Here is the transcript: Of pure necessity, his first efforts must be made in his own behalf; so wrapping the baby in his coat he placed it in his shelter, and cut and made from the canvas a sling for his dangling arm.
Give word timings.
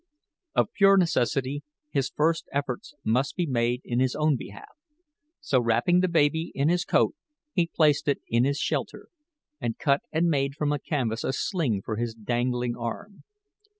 Of 0.55 0.73
pure 0.73 0.97
necessity, 0.97 1.61
his 1.91 2.09
first 2.09 2.45
efforts 2.51 2.95
must 3.03 3.35
be 3.35 3.45
made 3.45 3.81
in 3.85 3.99
his 3.99 4.15
own 4.15 4.35
behalf; 4.35 4.75
so 5.39 5.59
wrapping 5.61 5.99
the 5.99 6.07
baby 6.07 6.51
in 6.55 6.69
his 6.69 6.85
coat 6.85 7.13
he 7.53 7.67
placed 7.71 8.07
it 8.07 8.17
in 8.27 8.43
his 8.43 8.57
shelter, 8.57 9.09
and 9.59 9.77
cut 9.77 10.01
and 10.11 10.27
made 10.27 10.55
from 10.55 10.69
the 10.69 10.79
canvas 10.79 11.23
a 11.23 11.33
sling 11.33 11.83
for 11.83 11.97
his 11.97 12.15
dangling 12.15 12.75
arm. 12.75 13.23